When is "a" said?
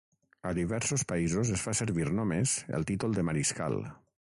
0.51-0.53